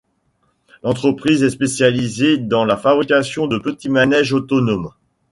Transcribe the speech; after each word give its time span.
L'entreprise 0.81 1.43
est 1.43 1.51
spécialisée 1.51 2.39
dans 2.39 2.65
la 2.65 2.75
fabrication 2.75 3.45
de 3.45 3.59
petits 3.59 3.87
manèges 3.91 4.33
autonomes. 4.33 4.89